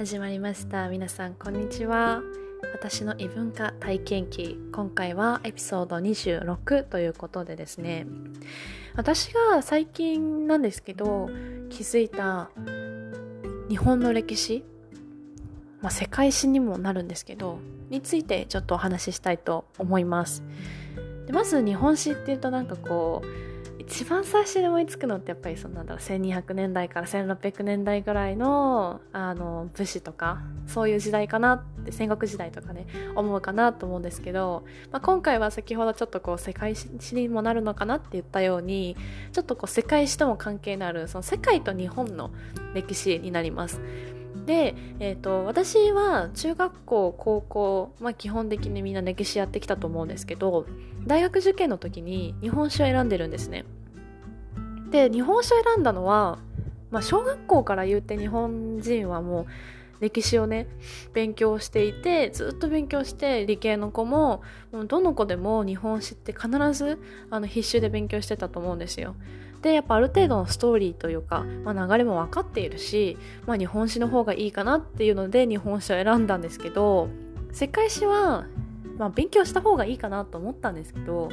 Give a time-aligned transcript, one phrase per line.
[0.00, 0.88] 始まりました。
[0.88, 2.22] 皆さんこんにちは。
[2.72, 4.58] 私の異文化体験記。
[4.72, 8.06] 今回はエピソード26ということでですね。
[8.96, 11.28] 私が最近なんですけど
[11.68, 12.48] 気づいた
[13.68, 14.64] 日本の歴史
[15.82, 17.58] まあ、世界史にもなるんですけど
[17.90, 20.42] についてちょっとお話ししたいと思います。
[21.26, 23.49] でまず日本史っていうとなんかこう
[23.90, 38.96] 一番最初に思いつくのってやっぱりそのなんだろう1200年代から1600年代ぐらいのあの武士とかそういう時代かなって戦国時代とかね思うかなと思うんですけど、まあ、今回は先ほどちょっとこう世界史にもなるのかなって言ったように
[39.32, 42.30] ちょっとこう世界史とも関係のあるその世界と日本の
[42.74, 43.80] 歴史になります。
[44.46, 50.66] で、えーと、私は中学校高校、まあ、基本的にみんな歴史やってきたと思うんですけど
[51.06, 53.64] 大学受験の時に日本史を選んでるんですね
[54.90, 56.38] で日本史を選んだのは、
[56.90, 59.46] まあ、小学校から言って日本人はもう
[60.00, 60.66] 歴史をね
[61.12, 66.98] 勉強していてずっと勉強して理系の子ももうどの子でも日本史って必ず
[67.30, 69.14] あの必修で勉強してたと思うんですよ。
[69.62, 77.10] でやっぱある程度のストーリーというか、まあ、流れも分かっているし、まあ、日本史の方がいいかなっていうので日本史を選んだんですけど
[77.52, 78.46] 世界史は、
[78.96, 81.28] まあ、勉強した方がいいかなと思ったんですけど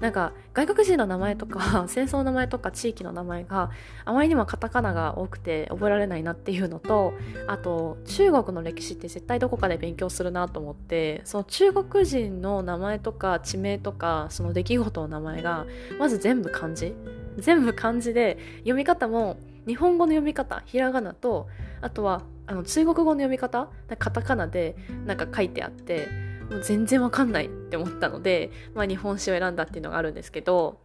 [0.00, 3.70] なんか外国人の名前とか 戦争の名前とか地域の名前が
[4.04, 7.14] あまりにもカタカナが多くて覚えられないなっていうのと
[7.46, 15.66] あと中国の歴史って絶対どこかで勉強するなと思ってその中国人の名前とか地名とかその出来事の名前が
[15.98, 16.94] まず全部漢字。
[17.36, 19.36] 全部漢字で読み方も
[19.66, 21.48] 日本語の読み方ひらがなと
[21.80, 26.08] あとはあの中国語の読み方カタカナでなんか書いてあって
[26.50, 30.78] もう全然わかんないって思ったので、まあ、日本史を選んだっていうのがあるんですけど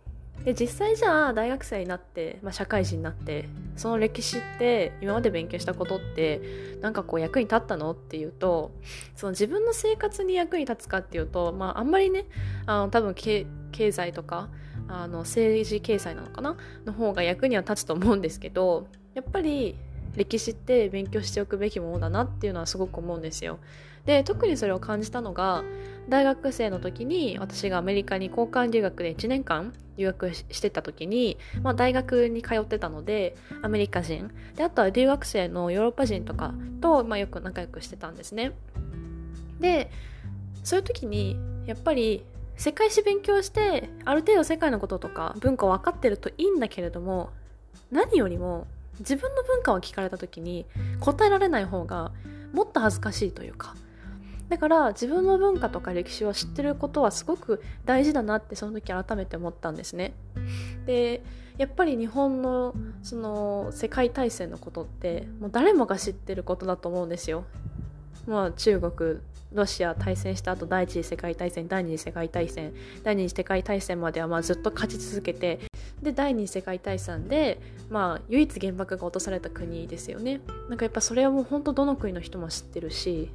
[0.46, 6.42] で実際じゃあ大学生になって、まあ、社会人になってその歴史って今まで勉強したことって
[6.82, 8.72] なんかこう役に立ったのっていうと
[9.16, 12.26] その自分の生活に役に立つかっていうと、まあ、あんまりね
[12.66, 13.46] あの多分経
[13.92, 14.50] 済とか
[14.88, 19.76] あの政治経済なのかなの方が役には立つと思うんですけどやっぱり
[20.16, 23.60] 歴史って勉強しておくべきものだなっていうのはすごく思うんですよ。
[24.06, 25.64] で特にそれを感じたのが
[26.08, 38.54] 大学生の時に私がアメリカに交換留学で1年間留学してた時に、まあ、大学に通ってたのでアメリカ人であとは留学生のヨーロッパ人とかと、まあ、よく仲良くしてたんですね。
[39.60, 39.92] で
[40.64, 42.24] そういう時にやっぱり
[42.56, 47.30] 世界史勉強してある程度世界のこととか文化分かってるといいんだけれども
[47.92, 48.68] 何よりも
[49.00, 50.66] 自分の文化を聞かれた時に
[51.00, 52.12] 答えられない方が
[52.54, 53.76] もっと恥ずかしいというか
[54.50, 60.14] だから自分の文化とか歴史を知ってることはすごく大事だなってその時改めて思ったんですね。
[60.86, 61.22] で
[61.58, 62.74] やっぱり日本の
[63.04, 67.46] その世界大戦のことってもう誰もが知ってることだと思うんですよ。
[68.28, 69.20] まあ、中国
[69.54, 72.74] ロシア対戦した後第一次世界大戦第二次世界大戦
[73.04, 75.60] 第二次世界大戦まではまあずっと勝ち続けて
[76.02, 77.60] で第二次世界大戦で、
[77.90, 83.32] まあ、唯一原爆が落とされた国ですよねなんかやっぱそれはもう本当どの国の人も知ってるし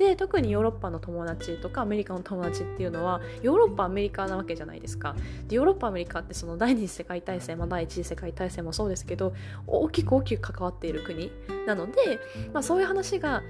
[0.00, 5.14] で特にヨーロッパの友達とかアメリカの友達っていうのはヨーロッパアメリカなわけじゃないですか。
[5.46, 9.34] でヨーロッパアメリカってその第二次世界大戦、まあ、第一次世界大戦もそうですけど
[9.66, 11.30] 大きく大きく関わっている国
[11.66, 12.18] なので、
[12.54, 13.42] まあ、そういう話が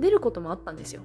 [0.00, 1.02] 出ることもあったんですよ。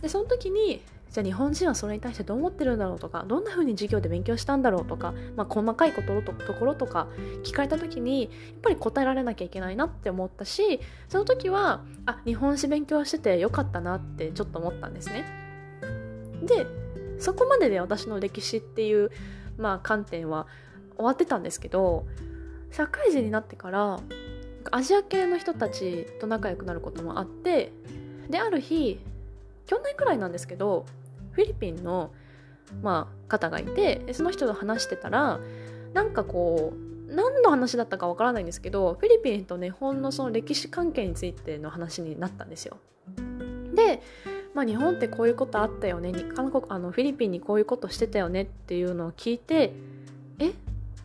[0.00, 0.80] でその時に
[1.10, 7.08] じゃあ日本人はそれに対してどう思ってるんだろうとかどんな風に授業で勉強したんだろうとか、まあ、細かいこととところとか
[7.42, 8.30] 聞かれた時にやっ
[8.62, 15.24] ぱり答えられなきゃいけないなって思ったしその時はあ日本史勉強しててよかったなってちょっと思ったんですね。
[16.44, 16.66] で
[17.18, 19.10] そこまでで私の歴史っていう、
[19.58, 20.46] まあ、観点は
[20.96, 22.06] 終わってたんですけど
[22.70, 24.00] 社会人になってから
[24.70, 27.72] アジア系の人たちと仲良くなることもあって
[28.30, 29.00] である日
[29.66, 30.86] 去年くらいなんですけど
[31.40, 32.12] フィリピンの、
[32.82, 35.40] まあ、方がいてその人と話してたら
[35.94, 36.74] なんかこ
[37.08, 42.76] う何の話だったかわからないんですけどフィリピンと日本のその歴史関係についての話になったんですよ。
[43.74, 44.02] で、
[44.54, 49.72] まあ、日本ってこういうことあったよね韓国あのフィリピンにこういうことしてたよねっていうのを聞いて
[50.38, 50.52] え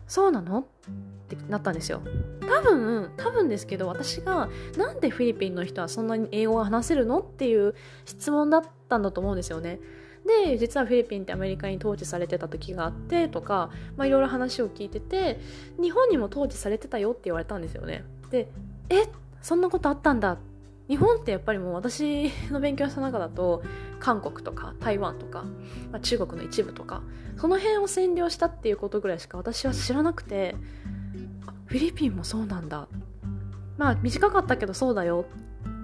[0.06, 0.60] そうなの？
[0.60, 0.64] っ
[1.28, 2.02] てなったんですよ。
[2.42, 7.20] 多分多分ですけど私がなんでフィリピンの人はそんなに英語が話せるの？
[7.20, 7.74] っていう
[8.04, 9.80] 質問だったんだと思うんですよね。
[10.26, 15.38] で実はフィリピンってアメリカに統治されてた時があってとかいろいろ話を聞いてて
[15.80, 18.04] 日本にも統治されてたよって言われたんですよね。
[18.30, 18.48] で
[18.88, 19.04] え
[19.40, 20.38] そんなことあったんだ。
[20.88, 23.62] 日本ってやっぱりもう私の勉強した中だと
[23.98, 25.42] 韓国とか台湾とか、
[25.90, 27.02] まあ、中国の一部とか
[27.36, 30.54] その辺を占領したっていうことぐらいしか私は知らなくて
[31.66, 32.88] フィリピンもそうなんだ。
[33.76, 35.26] まあ短かったけどそうだよ。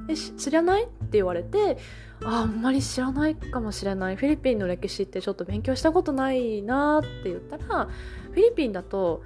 [0.09, 1.79] え知らない?」って言われて
[2.25, 7.89] ああんまり知らないかもしれないフィリピンの歴史ってちょっと勉強したことないなって言ったら
[8.31, 9.23] フィリピンだと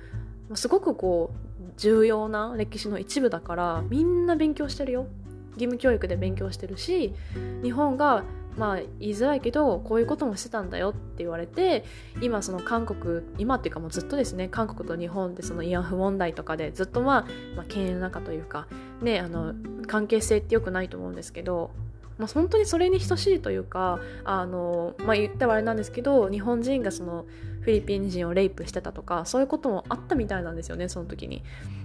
[0.55, 1.46] すごくこう
[1.76, 5.06] 重要な歴史の一部だからみんな勉強してるよ
[5.55, 7.14] 義務教育で勉強してるし
[7.62, 8.25] 日本が
[8.56, 11.84] まあ言いづらいけどこういうこともしてたんだよって言われて
[12.22, 17.26] 今その韓国今っていうかもうずっとですね韓国と日本でその慰安婦問題とかでずっとまあ、
[17.56, 18.67] まあ、犬の中というか
[19.02, 19.54] ねあの
[19.87, 21.70] 関係性ってよくないと思うんですけど
[22.19, 27.26] まあ、本当にそれに等しいというかあの、まあ、言ったらあれなんですけど日本人がその
[27.60, 31.43] フィリピン人をレイプしてたとかそういうこともあったみたいなんですよねその時に。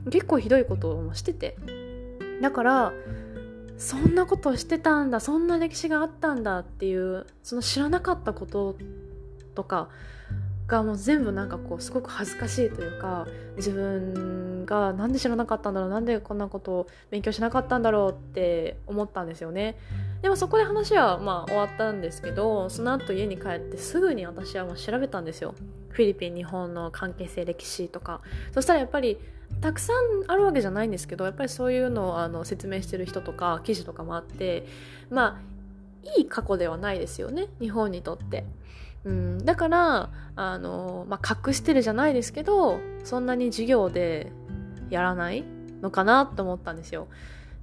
[0.10, 1.58] 結構ひどいこともしてて。
[2.42, 2.94] だから
[3.78, 8.78] そんなことをしてたんだそんな歴史があったんだっていうその知らなかったこと
[9.56, 9.90] とか
[10.68, 13.28] がもう全部なんかこうすごく恥ずかしいというか
[13.58, 19.78] 自分がなんで知らなかったんだろうなんでこんなことを勉強しなかったんだろうって思ったんですよね。
[20.22, 25.56] でもそこで話はまあ終わったんですけどその後家に帰ってすぐに私はもう調べたんですよ。
[25.90, 28.22] フィリピン日本の関係性歴史とか。
[28.54, 29.18] そしたらやっぱり
[29.60, 34.66] たくさんあるわけじゃないんですけどやっぱりそういうのをあの説明してる人とか記事とかもあって
[35.10, 35.42] ま
[36.06, 37.48] あいい過去ではないですよね。
[37.60, 38.46] 日本にとって。
[39.04, 44.32] うん、だからあの、まあ、隠してるじゃないですけどそんなに授業で
[44.92, 45.44] やらない
[45.82, 47.08] のかなと思ったんですよ。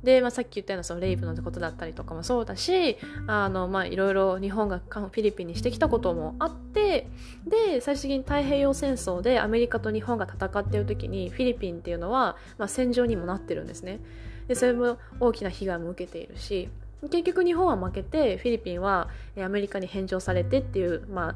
[0.02, 7.08] で、まあ、さっき言ったようなそのレイプのことだったりとかもそうだしあの、まあ、いろいろ日本がフィリピンにしてきたこともあって
[7.46, 14.00] で最終的に太平洋戦争でアメリカと日本が戦っている時にフィリピンっていうのは、まあ、戦場にもなってるんですね。
[14.46, 16.70] でそれも大きな被害も受けているし
[17.02, 21.34] 結局日本は負けてフィリピンはアメリカに返上されてっていう、まあ、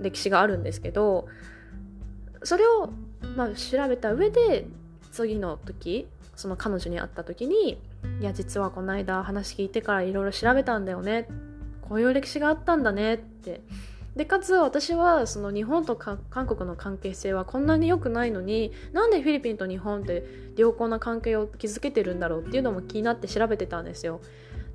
[0.00, 1.28] 歴史があるんですけど
[2.42, 2.90] それを、
[3.36, 4.66] まあ、調べた上で
[5.14, 7.78] 次の時その彼女に会った時に
[8.20, 11.28] 「いや実はこの間話聞いてからいろいろ調べたんだよね
[11.82, 13.60] こういう歴史があったんだね」って
[14.16, 20.24] でかつ私はその日本と韓国の関係性はこんなに良くないのになんでフィリピンと日本って
[20.56, 24.20] 良好な関係を築けてるんだろうっていうのも気になって調べてたんですよ。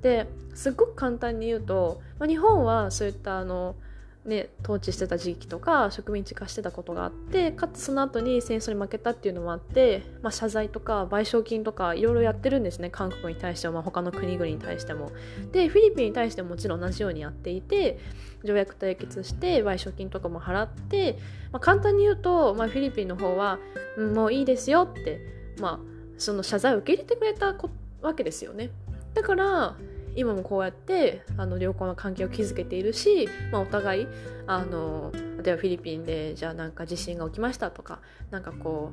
[0.02, 3.76] ですっごく簡単に言うと、まあ、日本はそういったあの
[4.24, 15.10] ね、統治してた時期とか植民地化してたことがあってかつその後に戦争に負けたっていうのもあって、まあ、謝罪とか賠償金とかいろいろやってるんですね韓国に対しても、まあ、他の国々に対しても。
[15.52, 17.98] でフィリピンに対してももちろん同じようにやっていて
[18.44, 21.18] 条約締結して賠償金とかも払って、
[21.50, 23.58] まあ、簡単に言うと、まあ、フィリピンの方は、
[23.96, 25.20] うん、もういいですよって、
[25.58, 27.56] まあ、その謝罪を受け入れてくれた
[28.02, 28.70] わけですよね。
[29.14, 29.76] だから
[30.16, 34.06] 今もこうやってあの良好な関係を築けているし、まあ、お互い
[34.46, 35.12] あの
[35.42, 38.92] 例えばフィリピンでじゃあなんか地震が起きましたとかなんかこ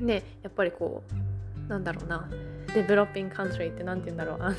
[0.00, 1.02] うねやっぱりこ
[1.66, 2.28] うなんだろうな
[2.74, 4.56] デベロッピングカントリーって何て言うんだろうあの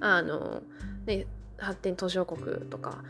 [0.00, 0.62] あの、
[1.06, 1.26] ね、
[1.56, 3.02] 発展途上国とか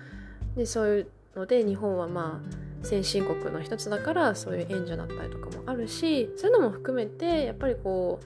[0.56, 1.06] でそういう
[1.36, 8.20] ので日本はまあ先進国の一つだからそういう援助だったりとかもあるしそういうのも含めてやっぱりこ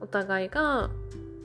[0.00, 0.90] うお互いが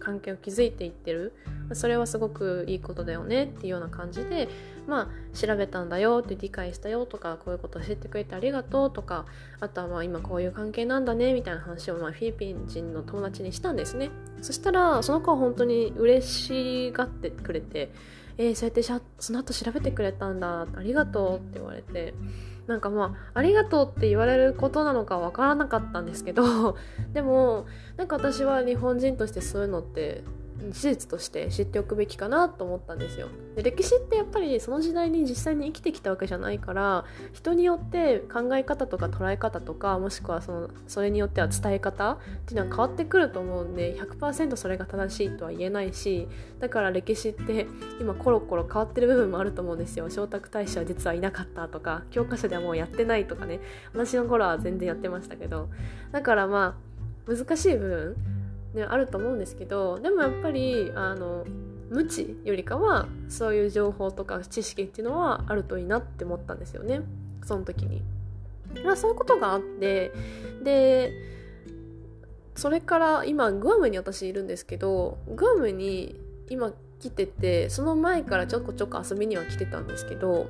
[0.04, 1.34] 関係を築いていってる。
[1.74, 4.50] それはすごくいいことだよねっていうような感じで
[4.86, 9.26] まあ調べたんだよって理解したよとかこういうことを知ってくれてありがとうとか
[9.60, 14.12] あとはまあ今こういう関係なんだねみたいな話をまあフィリピン人の友達にしたんですね。
[14.42, 17.92] そしたらその子は本当に嬉しがってくれて
[18.38, 18.82] えー、そうやって
[19.20, 22.14] その後調べてくれたんだありがとうって言われて
[22.68, 26.78] なんかまあありがとうって言われることなのかわからなかったんですけど
[27.14, 27.66] でも
[27.98, 30.24] なんか私は日本人としてそういうのって
[30.72, 33.28] 事実として知っておくべきかなと思ったんですよ。
[33.56, 46.28] で歴史ってやっぱりその時代に実際に生きてきたわけじゃないから人によって考え方とか捉え方とかもしくはそのそれによっては伝え方っていうのは変わってくると思うんで100%それが正しいとは言えないし
[46.60, 47.68] だから歴史って
[48.00, 50.10] 今コロコロ変わってる部分もあると思うんですよ。
[50.10, 53.60] 聖徳太子は実はいなかったとか教科書ではもうやってないとかね。
[53.94, 55.70] 私の頃は全然やってましたけど。
[56.12, 56.78] だからま
[57.28, 58.43] あ難しい部分。
[58.74, 61.46] ね、あると思うんですけどでもやっぱりあの
[61.90, 67.02] 無知よりかはそういう情報とか知識っていうのはあるといいなって思ったんですよね
[67.44, 68.02] その時に。
[68.84, 70.12] まあ、そういうことがあって
[70.64, 71.12] で
[72.56, 80.48] それから今グアムに私いるんですけどグアムに今来ててその前からちょこちょこ遊びには来てたんですけど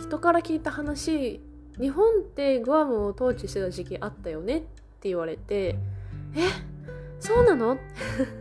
[0.00, 1.40] 人から聞いた話
[1.80, 5.76] 日本ってグアムを統治してた時期あったよねって言われて
[6.36, 6.71] え？
[7.22, 7.78] そうなの？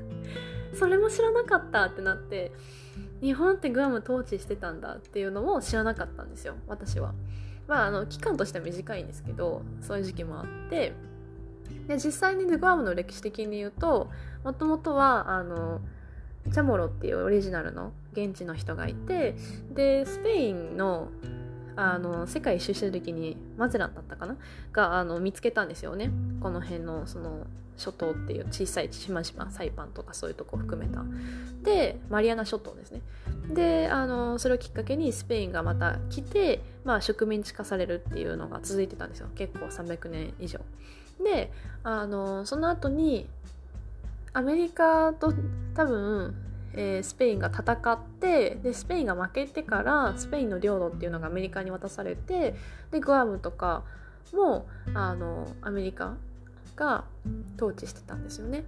[0.74, 2.52] それも知らなかったってなって
[3.22, 7.14] 日本ってグアム統治してたんだっていうのも知らなかったんですよ私は。
[7.68, 10.94] まああの期間としては短いんですけどそういう時期もあって。
[11.88, 14.10] で実際にグアムの歴史的に言うと
[14.44, 15.80] もともとはあの
[16.52, 19.36] チャモロっていうオリジナルの現地の人がいて
[19.74, 21.10] でスペインの
[21.82, 24.38] あの世界一周してる時にマゼランだったかな？
[24.72, 26.12] があの見つけたんですよね。
[26.42, 27.48] この辺のその
[27.78, 31.04] 諸島っていう小さい島々サイパンとかそういうとこ含めた。
[31.64, 33.02] でマリアナ諸島ですね。
[33.50, 39.28] であのそれをきっかけにスペインがまた来て、まあ、植民地化されるっていうのが続いてたんですよ。
[39.36, 40.60] 結構300年以上。
[41.24, 41.52] で
[41.84, 43.28] あのその後に
[44.34, 45.34] アメリカと
[45.76, 46.36] 多分
[46.74, 52.56] えー、スペインが戦ってでスペインが負けてからスペインの領土っていうのがアメリカに渡されて
[52.92, 53.84] でグアムとか
[54.34, 56.16] もあのアメリカ
[56.76, 57.04] が
[57.58, 58.64] 統治してたんですよね。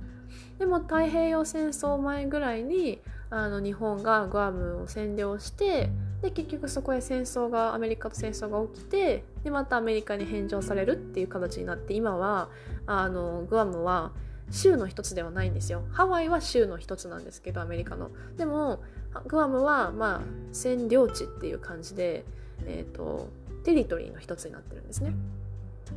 [0.57, 5.89] でも太平洋戦争前ぐらいにあの日本がグアムを占領して
[6.22, 12.50] で結局そこへ戦争がアメリカと戦争が起きてでまたアメリカに返上されるっていう形になって今は
[12.86, 14.12] あのグアムは
[14.51, 15.83] 州の一つではないんですよ。
[15.91, 18.12] ハワイは州の一つなんですけどアメリカの。
[18.38, 18.83] でも
[19.27, 20.21] グアムはまあ
[20.51, 22.25] 占領地っていう感じで、
[22.65, 23.29] えーと、
[23.63, 25.13] テリトリーの一つになってるんですね。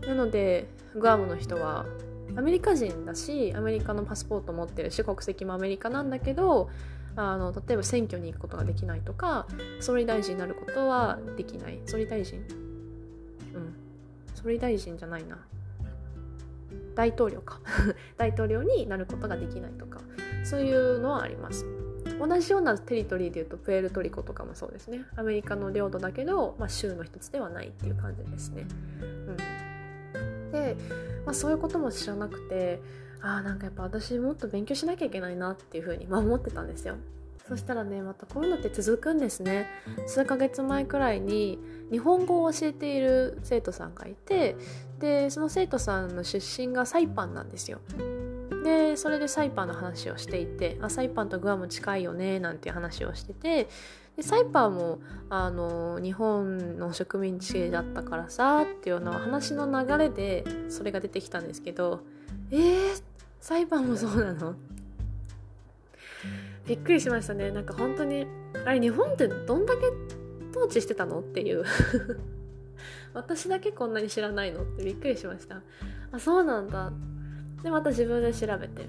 [0.06, 1.86] なのでグアムの人は
[2.36, 6.68] アメリカ人だしアメリカのパスポート持ってるし国籍もアメリカなんだけど
[7.14, 9.46] あの例えば選挙に行くことができないとか
[9.80, 11.80] 総理大臣になることはできない。
[11.86, 12.40] 総理大臣？
[13.54, 13.74] うん。
[14.34, 15.38] 総理大臣じゃないな。
[16.96, 17.60] 大統領か。
[18.18, 20.00] 大統領になることができないとか。
[20.42, 21.64] そういうのはあります。
[22.18, 25.04] 同じようなテリトリーでいうとプエルトリコとかもそうですね。
[25.16, 28.66] アメリカの領土だけど、まあ、州の一つではないっていう感じですね、
[30.14, 30.76] うん、で、
[31.24, 32.80] まあ、そういうことも知らなくて
[33.20, 36.96] ああなんかやっぱ私もっと勉強しなきゃいけないなっていうふうに、ま、思ってたんですよ。
[37.48, 39.66] そしたらねまたこういうのって続くんですね。
[40.06, 41.58] 数ヶ月前くらいに
[41.90, 44.56] 日本語を教えている生徒さんがいて
[44.98, 47.80] でその生徒さんの出身がサイパンなんですよ。
[48.64, 53.68] でそれでサイパンの話をしていてあサイパンとグアム近いよねなんていう話をしてて
[54.16, 54.98] でサイパンも
[55.30, 62.00] あの日本の植民地だったからさっていうような話の流れでそれが出てきたんですけど
[62.50, 63.02] えー、
[63.40, 64.56] サイパンもそうなの？
[66.66, 67.50] びっくりしましたね。
[67.50, 68.26] なんか本当に
[68.64, 69.82] あれ日本ってどんだけ
[70.50, 71.64] 統治してたのっていう。
[73.14, 75.62] 私だけこんなに知らないのってびっくりしました。
[76.12, 76.92] あそうなんだ。
[77.62, 78.88] でまた自分で調べて。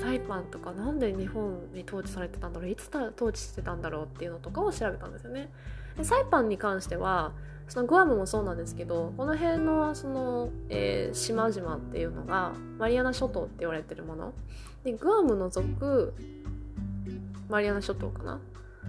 [0.00, 2.70] サイパンとかなんで日本に統治されてたんだろう。
[2.70, 5.50] いつ統治してたんだろうっていうのとかを調べたんですよね。
[5.96, 7.32] でサイパンに関しては
[7.68, 14.32] そのグアムもそうなんですけどこの辺のその、えー、島々っていうのがマリアナ諸島って言われてるもの。
[14.84, 16.14] でグアム除く
[17.52, 18.40] マリアナ諸島かな？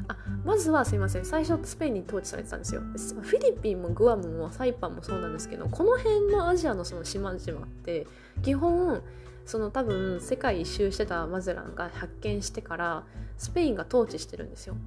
[0.08, 1.25] あまずはすいません。
[1.25, 2.82] 最初スペインに統治されてたんですよ。
[2.82, 8.08] フィリピンもグアムもサイパンもそうなんですけどこの辺のアジアのその島々って
[8.41, 9.01] 基本
[9.46, 13.03] その多分世界一周してたマゼランが発見してから
[13.38, 14.77] スペインが統治してるんですよ。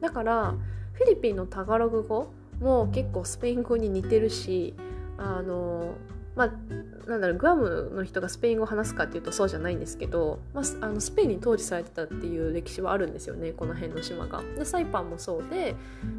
[0.00, 0.54] だから
[0.92, 4.74] フィリピンのタガログ語も結構スペイン語に似てるし
[5.18, 5.94] あの
[6.38, 14.42] まあなんだろうグアムの人がスペイン語を話すかっていうとそうじゃないんですけど、まあ、あのスペインに統治されてたっていう歴史はあるんですよねこの辺の島が。
[14.56, 15.74] でサイパンもそうで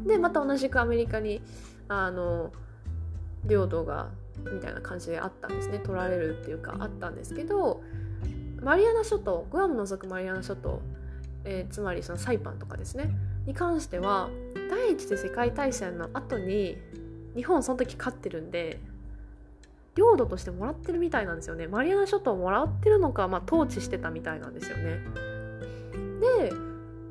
[0.06, 1.40] でまた同じくアメリカに
[1.88, 2.52] あの
[3.46, 4.10] 領土が
[4.52, 7.82] みたいな感じであったんですね取られるっていうかあったんですけど
[8.60, 10.82] マリアナ諸島グアム除くマリアナ諸島、
[11.44, 13.10] えー、つまりそのサイパンとかですね
[13.46, 14.28] に関しては
[14.68, 16.76] 第一次世界大戦の後に
[17.34, 18.80] 日本その時勝ってるんで
[20.00, 21.66] 領土としてもらってるみたいなんですよね。
[21.66, 25.00] マリアナ諸島もらってるのか、まあ、統治してたみたいなんですよね。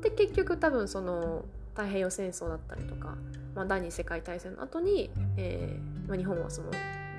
[0.02, 1.44] で結局多分その
[1.74, 3.16] 太平洋戦争だったりとか、
[3.54, 6.70] まあ、第二次世界大戦の後に、えーまあ、日本はその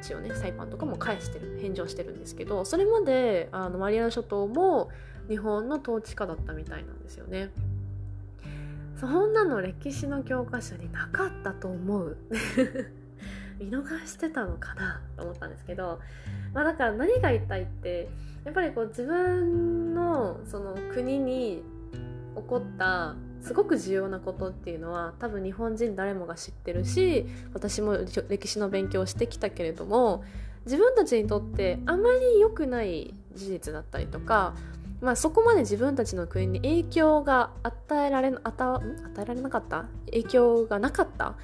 [0.01, 4.89] 一応ねサイパンとかも返してる返上してるんですけどそれまであのマリアナ諸島も
[5.29, 7.49] 日本の統治下だったみたいなんですよね。
[8.99, 12.17] そんなの歴史の教科書になかったと思う。
[13.61, 15.01] 見逃してたのかな？
[15.15, 15.99] と思ったんですけど、
[16.53, 18.09] まあ、だから何が言いたいって
[18.43, 21.63] やっぱりこう自分のその国に
[22.35, 27.97] 起こったすごく重要なことっていうのは多分日本人誰もが知ってるし私も
[28.29, 30.23] 歴史の勉強をしてきたけれども
[30.65, 34.53] 自分たちにとってあまり良くない事実だったりとか、
[35.01, 38.81] まあ、そこまで自分たちの国に影響が与えられ与
[39.19, 39.85] えられなかった？
[40.05, 41.35] 影響がなかった？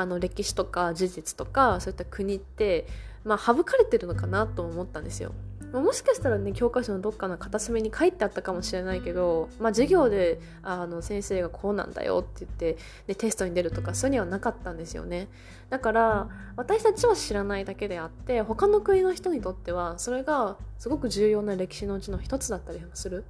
[0.00, 2.86] あの歴史とか事実とかそういった国って、
[3.24, 5.32] まあ、省かれてるのかなと思ったんですよ。
[5.72, 15.28] もしかしたらね教科書のどっかの片隅に書いてあったかもしれないけど、まあ、授業であの先生がこうなんだよって言ってでテストに出るとかそういうにはなかったんですよね
[15.68, 23.24] だから私たちは知らないだけであって他の国の人にとってはそれがすごく重要な歴史のうちの一つだったりもする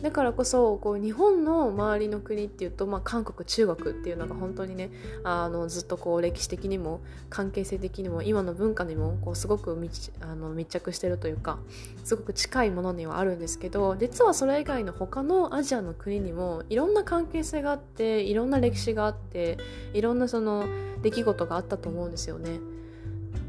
[0.00, 4.90] だからこそこう日本の周りの国っていうと、まあ、韓国中国っていうのが本当にね
[5.22, 11.58] あのずっとこう歴史的にも関係性的にも今の文化にもこうすごく密あの密着してるというか
[12.04, 19.58] すごく近いものにはあるんですけど実はそれ以外の他のアジアの国にもいろんな関係性があっていろんな歴史があって
[19.92, 20.64] いろんなその
[21.02, 22.60] 出来事があったと思うんですよね。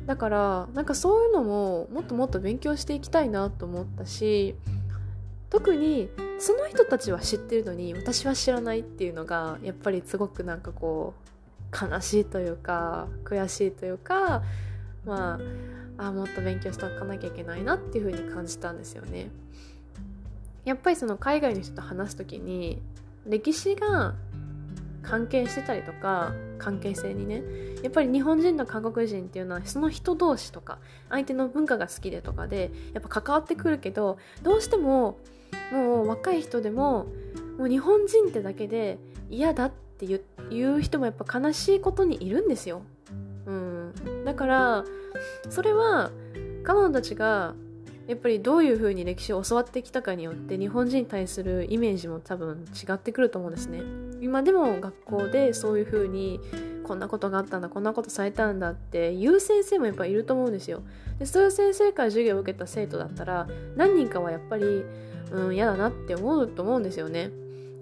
[0.06, 4.56] だからなんかそういうのももっともっと勉強していきたいなと思ったし
[5.54, 11.14] 特にその人たちは知ってるのに私は知らないっていうのがやっぱりすごくなんかこ
[11.72, 14.42] う悲しいというか悔しいというか
[15.06, 15.40] ま
[16.00, 19.30] ああもっと勉強しておかなきゃいけないなっていうふうに感じたんですよね。
[20.66, 22.82] やっぱりその海外の人と話す時に
[23.28, 24.16] 歴史が
[25.04, 27.44] 関係してたりとか関係性にね
[27.84, 30.80] やっぱり日本人と韓国人っていうのはその人同士とか
[31.10, 35.20] 相手の文化が好きでとかでやっぱ関わってくるけどどうしても
[35.72, 37.08] もう若い人でも
[37.58, 38.98] もう日本人ってだけで
[39.30, 40.08] 嫌だって
[40.50, 42.82] 言う人もやっぱ悲しいことにいるんですよ。
[43.46, 43.94] うん、
[44.26, 44.86] だから
[45.50, 46.12] それは
[46.64, 47.56] 彼女たちが
[48.08, 53.82] やっぱりどういうふうに歴史を教わってきたかによって日本人に対するイメージも多分違ってくると思うんですね。
[54.22, 56.40] 今でも学校でそういうふうに
[56.84, 60.82] こんなことがあったんだこんなことされたんだって言う先生もやっぱいると思うんですよ。
[61.18, 64.84] でそういう先生から授業を受けた生徒だったら何人かはやっぱり
[65.32, 67.32] うん嫌だなって思うと思うんですよね。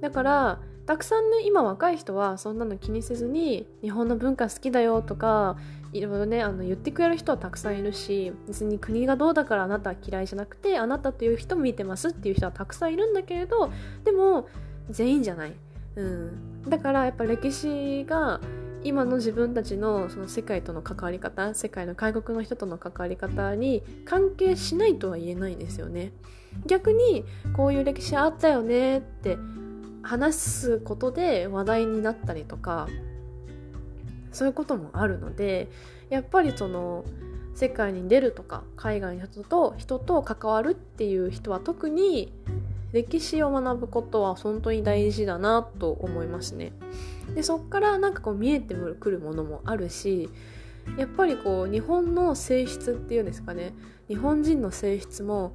[0.02, 5.58] だからたくさんね今若い人はそんなの気にせずに日本の文化好きだよとか
[5.94, 13.72] いろいろねあの言ってくれる人はたくさんいるし別に国がどうだからあなたは嫌いじゃなくてあなたという人も見てますっていう人はたくさんいるんだけれど
[14.04, 14.48] でも
[14.90, 15.54] 全員じゃない、
[15.96, 18.40] うん、だからやっぱ歴史が
[18.84, 26.14] 今の自分たちのその世界との関わり方世界の外国の人との関わり方に関係しないとは言えないですよね。
[26.66, 27.24] 逆に
[27.54, 29.38] こういう歴史あったよねって
[30.02, 32.88] 話すことで話題になったりとか
[34.32, 35.70] そういうこともあるので
[36.10, 37.06] やっぱりその
[37.56, 42.32] 世界に出るとか海外の人と人と関わるっていう人は特に
[42.92, 46.74] 歴史を学ぶことは本当に大事だなと思いますね。
[47.34, 50.30] でそっからなんかこう見えてくるものもあるし
[50.98, 53.74] やっぱりこう日本の性質っていうんですかね
[54.10, 55.54] 日本人の性質も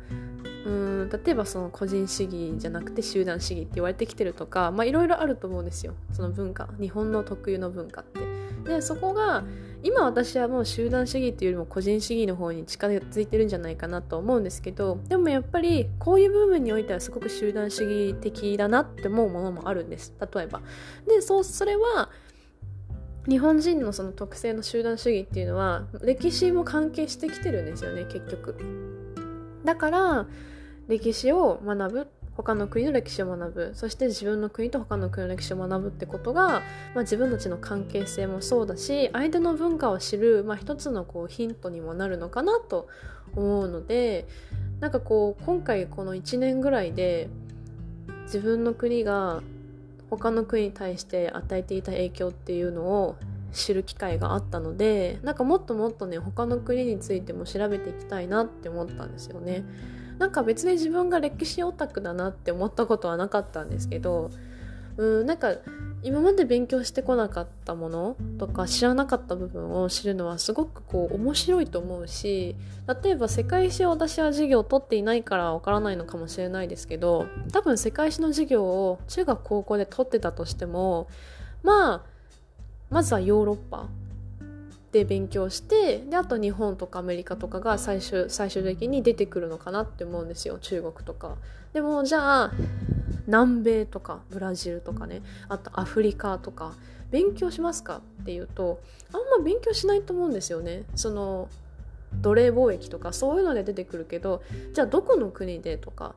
[0.65, 8.21] うん例えばその個人主義じゃなくて集団主義って言われてきてるとかいろいろあると思うんですよその文化日本の特有の文化って。
[8.66, 9.44] でそこが
[9.83, 20.61] 今私はもう集団主義っていうよりも個人主義の方に近づいてるんじゃないかなと思うんですけどでもやっぱりこういう部分においてはすごく集団主義的だなって思うものもあるんです例えば。
[21.07, 22.11] でそうそれは
[23.29, 28.57] 日本人のその特性の集団主義っていうのは歴史も関係してきてるんですよね結局。
[29.64, 30.26] だから
[30.88, 36.62] 歴史を学ぶ他の国の歴史を学ぶそして自分の国と他の国の歴史を学ぶってことが、ま
[36.96, 42.88] あ、自分たちの関係性もそうだし相手の文化を知る、まあ、一つのこうヒントにもなるのかなと
[43.35, 44.27] 思うので
[44.81, 47.29] なんかこう今回この1年ぐらいで
[48.25, 49.42] 自分の国が
[50.11, 53.16] 他の国に対して与えていた影響っていうのを
[53.53, 59.64] 知る機会があったのでなんかもっともっとね他の国についても調べていきたいなって思ったんですよね。
[60.18, 64.31] なんか別に自分が歴史オタクだなって思ったことはなかったんですけど
[64.96, 65.55] うんなんか
[66.02, 72.55] 今まで勉強してこなかったものとか知らなかった部分を知るのはすごくこう面白いと思うし
[73.02, 81.09] 例えば世界史を私は授業を取っていないからわからないのかもしれないですけど多分世界史の授業を中学高校で取ってたとしても
[81.62, 82.02] まあ
[82.88, 83.88] まずはヨーロッパ
[84.97, 91.37] で勉強してであと日本とかアメリカとかが最終最終的に出てくるのかなって思うんですよ中国とか。
[91.75, 92.53] でもじゃあ
[93.27, 96.73] 南米とかブラジルとかねあとアフリカとか
[97.11, 98.81] 勉強しますかっていうと
[99.13, 100.85] あんま勉強しないと思うんですよね。
[100.95, 101.51] その
[102.15, 106.15] 奴隷貿易とかそういうので出てくるけどじゃあどこの国でとか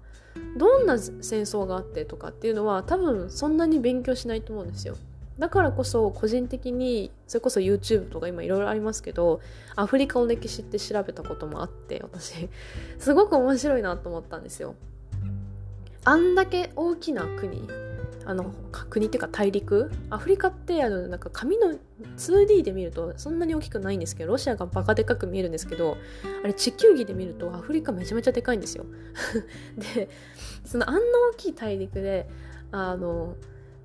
[0.55, 4.95] どんな戦争があってとかっていうのは多分そんなに勉強しないと思うんですよ。
[5.39, 9.39] だからこそ個人的にそれこそ YouTube とか今いろいろありますけど
[9.75, 12.49] アフリカの歴史って調べたこともあって私。
[12.99, 14.75] すごく面白いなと思ったんですよ。
[16.03, 17.67] あんだけ大きな国
[18.25, 18.53] あの
[18.89, 19.89] 国っていうか大陸？
[20.09, 21.73] アフリカってあのなんか紙の
[22.17, 25.97] 2D で見るとそんなに大きくないんですけどロシアがバカでかく見えるんですけど
[26.43, 28.85] あれ地球儀で見るとアフリカめちゃめちゃでかいんですよ。
[29.95, 30.09] で
[30.65, 32.27] そのあんな大きい大陸で
[32.71, 33.35] あの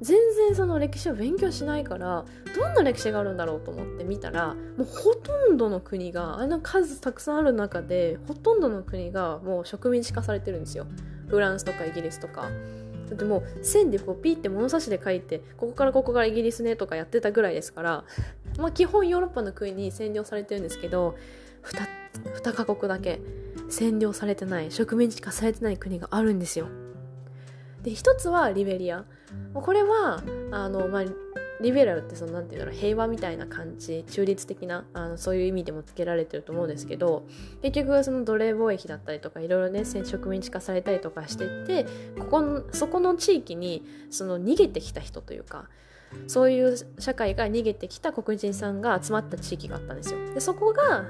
[0.00, 10.86] 全然その歴史を勉強しないからどんな歴史があるんだろうと思って見たらもうほとんどの国があの数たくさんある中でほとんどの国がもう植民地化されてるんですよ。
[11.28, 12.48] フランスとかイギリスとか。
[13.08, 18.04] だってもう線でこうピッて物差しで書いてここからここからイギリスねとかやってたぐらいですから
[18.56, 21.14] まあ基本ヨーロッパの国に占領されてるんですけど
[21.64, 23.20] 2, 2カ国だけ
[23.68, 26.68] 占領されてない植民地化されてない国があるんですよ。
[27.82, 29.04] で一つはリベリア。
[29.54, 31.04] これはあの、まあ、
[31.60, 37.26] リベラルってそのなんていうんだろう平和みたいな感じ中立的なあのそういう意味でもつけられてると思うんですけど
[37.62, 41.86] 結局その奴隷貿易だったりとかいろいろね植民地化されたりとかしてって
[42.18, 45.68] ここそこの地域にその逃げてきた人というか
[46.26, 50.18] そういう社会が逃げてきた黒人さんが集まった地域があったんですよ。
[50.34, 51.04] でそこが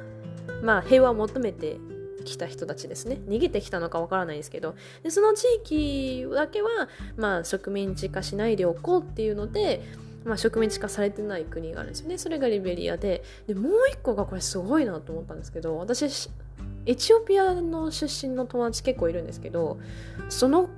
[0.62, 1.78] まあ平和を求めて
[2.24, 3.20] 来た人たちですね。
[3.28, 4.74] 逃げてきたのかわからないですけど。
[5.02, 9.82] でその地域だけは、まあ、植民地化しないでおこうっていうので、
[10.24, 12.18] まあ、植民地化されてない国があるんですよね。
[12.18, 13.22] それがリベリアで。
[13.46, 16.30] でもう一個がこれすごいなと思ったんですけど私
[16.87, 19.78] エチオピアの出身の友達結構いるんですけど
[20.28, 20.68] その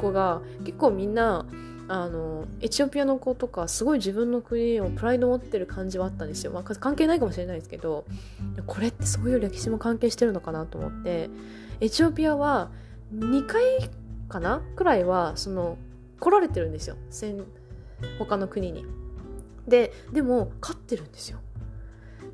[0.00, 1.46] 子が結構みんな
[1.88, 8.04] あのエチオピアの子とかすごい自分の国をプライド持ってる感じはあったんですよ、まあ、関係ないかもしれないですけど
[8.66, 11.30] これってそういう歴史も関係してるのかなと思って。
[11.80, 12.70] エチオピアは
[13.14, 13.62] 2回
[14.28, 15.76] かなくらいはその
[16.20, 16.96] 来られてるんですよ。
[18.18, 18.84] 他の国に。
[19.68, 21.38] ででも勝ってるんですよ。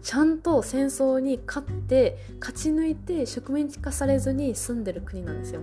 [0.02, 5.60] ちゃんと戦争に勝って勝ち抜いて植民地化されずに住んでる国なんですよ。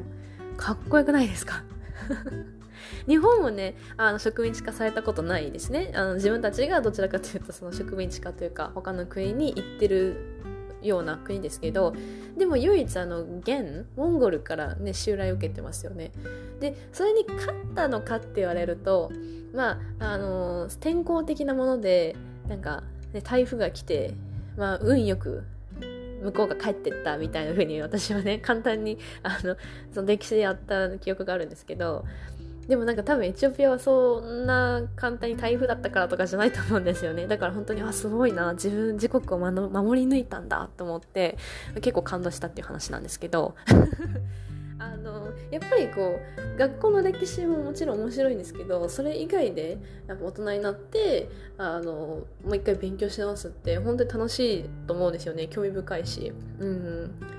[0.57, 1.63] かっこよくないですか？
[3.07, 5.91] 日本もねあの植民地化されたことないですね。
[5.95, 10.39] あの自分たちがどちらかというとその植民地化というか他の国に行ってる
[10.81, 11.93] ような国ですけど
[12.37, 16.11] でも唯一あの元モンゴルからね襲来を受けてますよね。
[16.59, 19.11] でそれに勝ったのかって言われると
[19.53, 22.15] まああの天候的なもので
[22.47, 24.13] なんか、ね、台風が来て
[24.57, 25.43] まあ運よく
[26.21, 29.55] 向こうが帰ってったみたいな風に私はね簡単にあの
[29.93, 32.05] その歴史でやった記憶があるんですけど
[32.69, 37.25] でもなんか多分エチオピアはそんな簡単に台風だったからとかじゃないと思うんですよね。
[37.25, 38.53] だから本当にあすごいな。
[38.53, 41.39] 自分自国を守り抜いたんだと思って
[41.81, 43.55] 結構感動したっていう話なんですけど。
[44.81, 46.19] あのやっぱりこ
[46.55, 49.77] う学校の歴史ももちろん面白いんですけどそれ以外で
[50.07, 51.27] やっぱ大人になって
[51.57, 55.47] あのもう一回勉強し直すって本当に楽しいと思うんですよね。
[55.47, 56.31] 興味深いし。
[56.59, 57.38] うん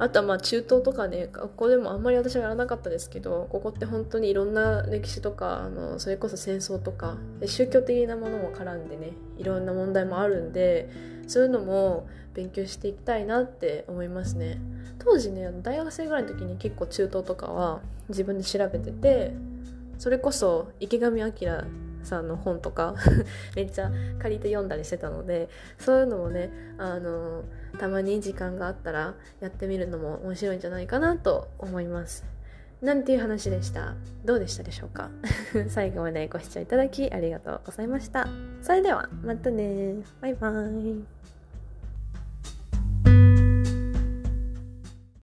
[0.00, 10.88] あとはまあ中東とかね学校でもあんまり私はやらなかったですけどここって本当にいろんな歴史とかあのそれこそ戦争とか宗教的なものも絡んでねいろんな問題もあるんで
[11.26, 14.58] そういうのも勉強していきたいなって思いますね。
[14.98, 19.34] 当時ね大学生ぐらいの時に結構中東とかは自分で調べてて
[19.98, 21.66] それこそ池上彰
[22.02, 22.94] さんの本とか
[23.54, 27.44] めっちゃ借りて読んだりしてたのでそういうのもねあの
[27.78, 32.24] たまに時間があったらやってみるのも面白いんじゃないかなと思います。
[32.82, 33.94] なんていう話でした？
[34.24, 35.10] どうでしたでしょうか？
[35.68, 38.26] 最後までご視聴いただきありがとうございました。
[38.62, 41.19] それではまたねバイバイ。